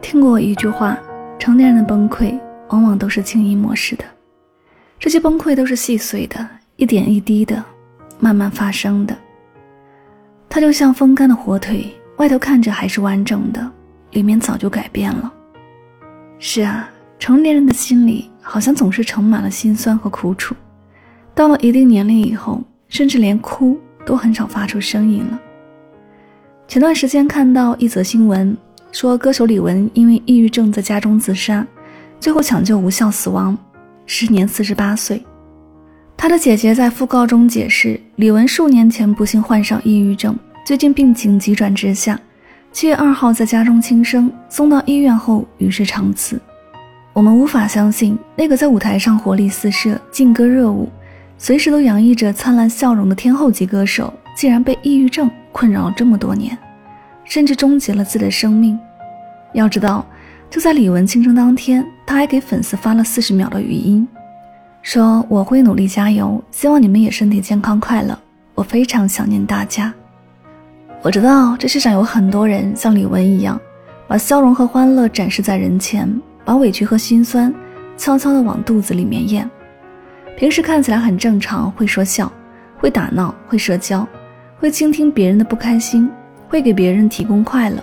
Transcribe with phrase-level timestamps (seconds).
[0.00, 0.98] 听过一句话
[1.38, 4.04] 成年人的崩溃往往都是静音模式的。
[4.98, 7.62] 这些崩溃都是细碎的一点一滴的
[8.18, 9.14] 慢慢发生的。
[10.48, 13.66] 它就像风干的火腿外头看着还是完整的，
[14.10, 15.32] 里面早就改变了。
[16.38, 16.86] 是啊，
[17.18, 20.54] 成年人的心里好像总是盛满了心酸和苦楚。
[21.34, 25.40] 到了一定年龄以后，甚至连哭都很少发出声音了。
[26.68, 28.54] 前段时间看到一则新闻，
[28.92, 31.66] 说歌手李玟因为抑郁症在家中自杀，
[32.20, 33.56] 最后抢救无效死亡，
[34.04, 35.24] 时年四十八岁。
[36.18, 40.38] 他的姐姐在讣告中解释，李玟数年前不幸患上抑郁症。
[40.70, 42.16] 最近病情急转直下，
[42.70, 46.40] 七月二号在家中轻生，送到医院后与世长辞。
[47.12, 50.88] 我们无法相信，那个在舞台上活力四射、劲歌热舞、
[51.36, 56.56] 随时都洋溢着灿烂笑容的天后级歌手，竟然被抑郁症困扰了这么多年，
[57.24, 58.78] 甚至终结了自己的生命。
[59.54, 60.06] 要知道，
[60.48, 64.06] 就在李玟轻生当天，他还给粉丝发了四十秒的语音，
[64.82, 68.16] 说：“我会努力加油，希望你们也身体健康快乐。
[68.54, 69.92] 我非常想念大家。”
[71.02, 73.58] 我知道这世上有很多人像李玟一样，
[74.06, 76.06] 把笑容和欢乐展示在人前，
[76.44, 77.52] 把委屈和心酸
[77.96, 79.50] 悄悄地往肚子里面咽。
[80.36, 82.30] 平时看起来很正常，会说笑，
[82.76, 84.06] 会打闹，会社交，
[84.58, 86.06] 会倾听别人的不开心，
[86.46, 87.82] 会给别人提供快乐。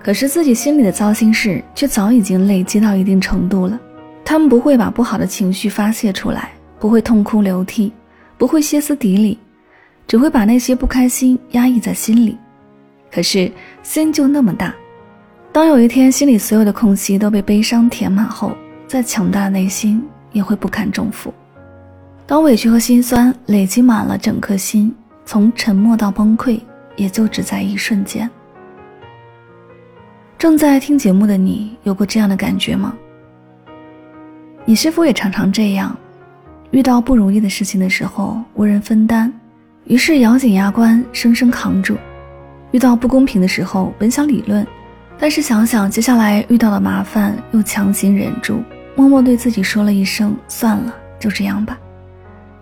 [0.00, 3.76] 可是自己心里的糟心事却早已经累积到一定程度了。
[4.24, 7.92] 他们不会把不好的情绪发泄出来，不会痛哭流涕，
[8.38, 9.36] 不会歇斯底里。
[10.10, 12.36] 只会把那些不开心压抑在心里，
[13.12, 13.48] 可是
[13.80, 14.74] 心就那么大，
[15.52, 18.50] 当有一天心里所有的空隙都被悲伤填满后，
[18.88, 21.32] 再强大的内心也会不堪重负。
[22.26, 24.92] 当委屈和心酸累积满了整颗心，
[25.24, 26.58] 从沉默到崩溃，
[26.96, 28.28] 也就只在一瞬间。
[30.36, 32.96] 正在听节目的你，有过这样的感觉吗？
[34.64, 35.96] 你是否也常常这样，
[36.72, 39.32] 遇到不如意的事情的时候，无人分担？
[39.90, 41.96] 于是咬紧牙关，生生扛住。
[42.70, 44.64] 遇到不公平的时候，本想理论，
[45.18, 48.62] 但是想想接下来遇到的麻烦，又强行忍住，
[48.94, 51.76] 默默对自己说了一声：“算了，就这样吧。”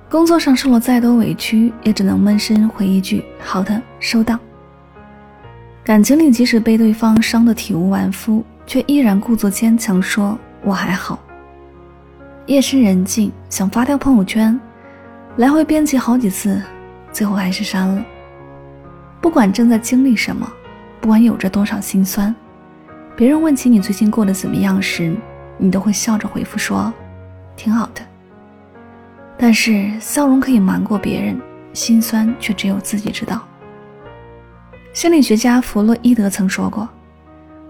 [0.08, 4.38] 工作上受了再多委屈，也只能闷声回一句：“好的，收到。”
[5.84, 11.22] 感情里，即使被对方伤得体无完肤，却依然故作坚强，说：“我还好。”
[12.46, 14.58] 夜深人静，想发条朋友圈，
[15.36, 16.58] 来回编辑好几次。
[17.18, 18.04] 最后还是删了。
[19.20, 20.48] 不管正在经历什么，
[21.00, 22.32] 不管有着多少心酸，
[23.16, 25.16] 别人问起你最近过得怎么样时，
[25.56, 26.94] 你都会笑着回复说
[27.56, 28.00] ：“挺好的。”
[29.36, 31.36] 但是笑容可以瞒过别人，
[31.72, 33.44] 心酸却只有自己知道。
[34.92, 36.88] 心理学家弗洛伊德曾说过：“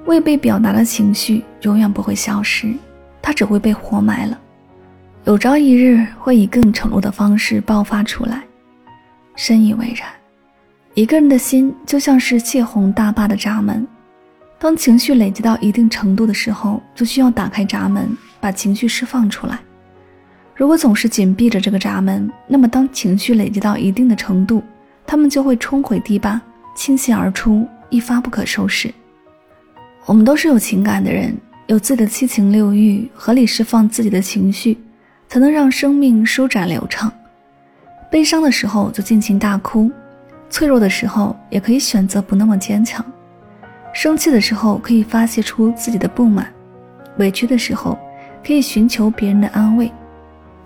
[0.05, 2.75] 未被表达的情绪永远不会消失，
[3.23, 4.39] 它只会被活埋了，
[5.25, 8.43] 有朝一日会以更丑陋的方式爆发出来。”
[9.39, 10.09] 深以为然，
[10.95, 13.87] 一个人的心就像是泄洪大坝的闸门，
[14.59, 18.09] 当情绪累积到一定程度的时候，就需要打开闸门，
[18.41, 19.57] 把情绪释放出来。
[20.57, 24.61] 如果总是紧闭着这个闸门，那么当情绪累积到一定的程度，
[25.07, 26.41] 他们就会冲毁堤坝，
[26.75, 28.93] 倾泻而出，一发不可收拾。
[30.05, 31.33] 我们都是有情感的人，
[31.69, 34.77] 有自己的七情六欲，合理释放自己的情绪，
[35.29, 37.13] 才能让生命舒展流畅。
[38.11, 39.91] 悲伤的时候就尽情大哭，
[40.49, 43.05] 脆弱的时候也可以选择不那么坚强，
[43.93, 46.47] 生气的时候可以发泄出自己的不满，
[47.19, 47.99] 委屈的时候
[48.47, 49.93] 可以寻求别人的安慰，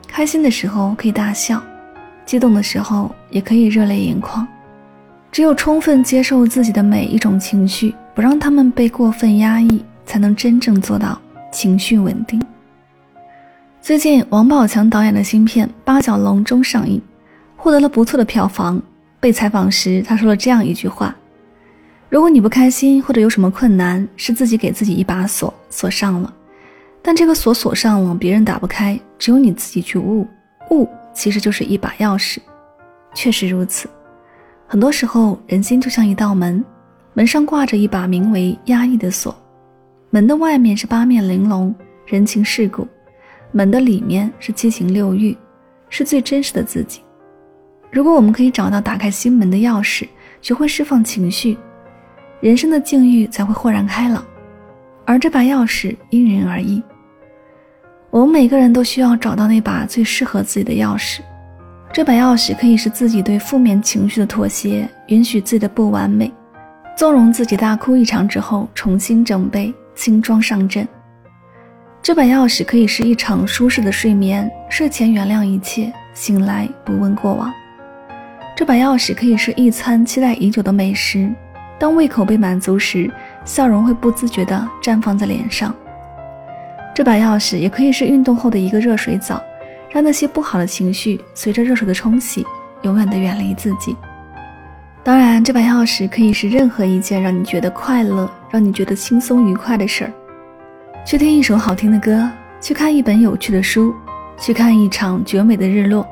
[0.06, 1.60] 开心的时候可以大笑，
[2.24, 4.46] 激动的时候也可以热泪盈眶。
[5.32, 12.40] 只有充分接受自己的每一种情绪，不让他们被过分压抑，才能真正做到情绪稳定。
[13.80, 17.02] 最近王宝强导演的新片《八角笼中》上映。
[17.62, 18.82] 获得了不错的票房。
[19.20, 21.14] 被采访时，他说了这样一句话
[22.10, 26.34] ：“如果你不开心或者有什么困难，是自己给自己一把锁锁上了，
[27.00, 30.26] 但这个锁锁上了，别人打不开，只有你自己去悟。
[30.70, 32.38] 悟其实就是一把钥匙，
[33.14, 33.88] 确实如此。
[34.66, 36.64] 很多时候，人心就像一道门，
[37.14, 39.32] 门上挂着一把名为压抑的锁，
[40.10, 41.72] 门的外面是八面玲珑、
[42.06, 42.88] 人情世故，
[43.52, 45.36] 门的里面是七情六欲，
[45.88, 47.02] 是最真实的自己。
[47.92, 50.08] 如果我们可以找到打开心门的钥匙，
[50.40, 51.58] 学会释放情绪，
[52.40, 54.24] 人生的境遇才会豁然开朗。
[55.04, 56.82] 而这把钥匙因人而异，
[58.08, 61.20] 我们每个人都需要找到那把最适合自己的钥匙。
[61.92, 66.32] 这把钥匙可以是自己对负面情绪的妥协，允许自己的不完美，
[66.96, 70.88] 纵容自己大哭一场之后重新整备，轻装上阵。
[72.00, 77.52] 这把钥匙可以是一场舒适的睡眠，睡前原谅一切，醒来不问过往。
[78.54, 81.30] 这把钥匙可以是一餐期待已久的美食，
[81.78, 83.10] 当胃口被满足时，
[83.44, 85.74] 笑容会不自觉地绽放在脸上。
[86.94, 89.42] 这把钥匙也可以是运动后的一个热水澡。
[89.92, 92.46] 让那些不好的情绪随着热水的冲洗，
[92.80, 93.94] 永远的远离自己。
[95.04, 100.12] 当然，这把钥匙可以是任何一件让你觉得快乐、让你觉得轻松愉快的事儿。
[101.04, 102.26] 去听一首好听的歌，
[102.58, 103.94] 去看一本有趣的书，
[104.38, 106.08] 去看一场绝美的日落，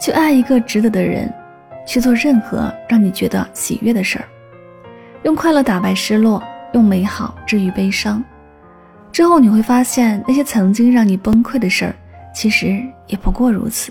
[0.00, 1.28] 去爱一个值得的人，
[1.88, 4.26] 去做任何让你觉得喜悦的事儿。
[5.22, 6.42] 用快乐打败失落，
[6.74, 8.22] 用美好治愈悲伤。
[9.10, 11.94] 之后你会发现，那些曾经让你崩溃的事儿。
[12.34, 13.90] 其实也不过如此。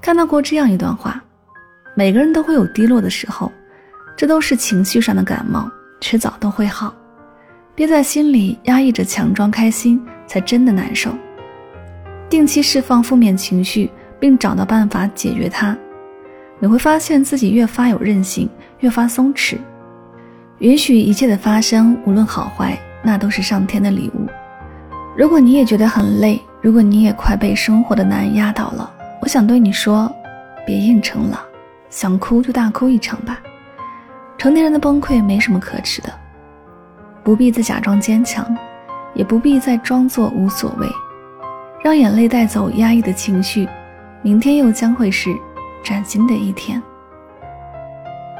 [0.00, 1.22] 看到过这样一段话：
[1.94, 3.52] 每个人都会有低落的时候，
[4.16, 6.92] 这都是情绪上的感冒，迟早都会好。
[7.74, 11.12] 憋在心里压抑着，强装开心，才真的难受。
[12.28, 15.76] 定期释放负面情绪，并找到办法解决它，
[16.60, 18.48] 你会发现自己越发有韧性，
[18.80, 19.56] 越发松弛。
[20.58, 24.26] 允许一切的发生，无论好坏，那都是上天的礼物。
[25.16, 28.90] 如果你也觉得很累，如果你也快被生活的难压倒了，
[29.20, 30.10] 我想对你说，
[30.66, 31.40] 别硬撑了，
[31.90, 33.38] 想哭就大哭一场吧。
[34.36, 36.12] 成年人的崩溃没什么可耻的，
[37.22, 38.44] 不必再假装坚强，
[39.14, 40.88] 也不必再装作无所谓，
[41.82, 43.68] 让眼泪带走压抑的情绪，
[44.22, 45.30] 明天又将会是
[45.88, 46.82] 崭新的一天。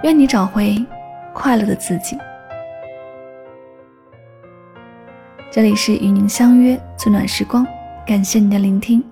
[0.03, 0.85] 愿你找回
[1.33, 2.19] 快乐的自己。
[5.51, 7.67] 这里是与您相约最暖时光，
[8.07, 9.03] 感谢您的聆听。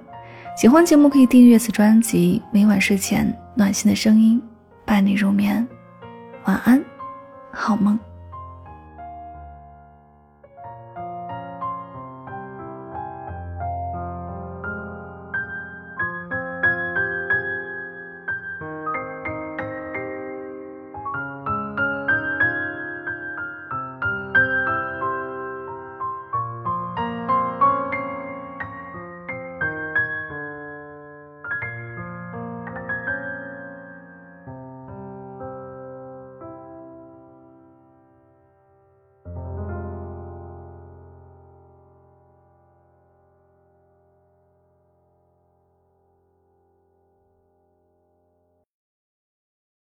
[0.54, 4.38] 喜欢节目可以订阅此专辑，每晚睡前暖心的声音
[4.84, 5.66] 伴你入眠。
[6.44, 6.84] 晚安，
[7.50, 7.98] 好梦。